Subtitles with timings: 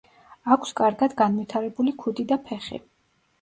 [0.53, 2.83] აქვს კარგად განვითარებული ქუდი და ფეხი.